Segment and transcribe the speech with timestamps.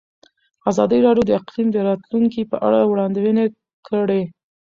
[0.69, 3.45] ازادي راډیو د اقلیم د راتلونکې په اړه وړاندوینې
[3.87, 4.21] کړې.